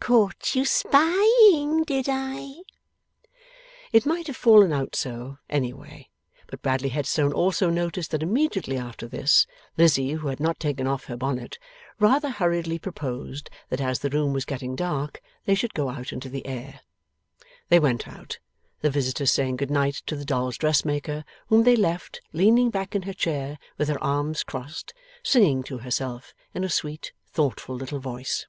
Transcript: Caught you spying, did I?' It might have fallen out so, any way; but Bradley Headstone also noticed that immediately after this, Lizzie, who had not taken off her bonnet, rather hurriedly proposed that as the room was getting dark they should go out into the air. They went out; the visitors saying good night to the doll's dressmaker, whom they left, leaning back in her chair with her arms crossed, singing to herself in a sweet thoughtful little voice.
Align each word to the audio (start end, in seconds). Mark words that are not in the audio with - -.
Caught 0.00 0.56
you 0.56 0.64
spying, 0.64 1.84
did 1.84 2.06
I?' 2.08 2.62
It 3.92 4.04
might 4.04 4.26
have 4.26 4.34
fallen 4.34 4.72
out 4.72 4.96
so, 4.96 5.38
any 5.48 5.72
way; 5.72 6.10
but 6.48 6.60
Bradley 6.60 6.88
Headstone 6.88 7.32
also 7.32 7.70
noticed 7.70 8.10
that 8.10 8.20
immediately 8.24 8.76
after 8.78 9.06
this, 9.06 9.46
Lizzie, 9.76 10.10
who 10.14 10.26
had 10.26 10.40
not 10.40 10.58
taken 10.58 10.88
off 10.88 11.04
her 11.04 11.16
bonnet, 11.16 11.60
rather 12.00 12.30
hurriedly 12.30 12.80
proposed 12.80 13.48
that 13.68 13.80
as 13.80 14.00
the 14.00 14.10
room 14.10 14.32
was 14.32 14.44
getting 14.44 14.74
dark 14.74 15.22
they 15.44 15.54
should 15.54 15.72
go 15.72 15.88
out 15.88 16.12
into 16.12 16.28
the 16.28 16.44
air. 16.48 16.80
They 17.68 17.78
went 17.78 18.08
out; 18.08 18.40
the 18.80 18.90
visitors 18.90 19.30
saying 19.30 19.54
good 19.54 19.70
night 19.70 20.02
to 20.08 20.16
the 20.16 20.24
doll's 20.24 20.58
dressmaker, 20.58 21.24
whom 21.46 21.62
they 21.62 21.76
left, 21.76 22.20
leaning 22.32 22.70
back 22.70 22.96
in 22.96 23.02
her 23.02 23.14
chair 23.14 23.56
with 23.78 23.86
her 23.88 24.02
arms 24.02 24.42
crossed, 24.42 24.92
singing 25.22 25.62
to 25.62 25.78
herself 25.78 26.34
in 26.54 26.64
a 26.64 26.68
sweet 26.68 27.12
thoughtful 27.28 27.76
little 27.76 28.00
voice. 28.00 28.46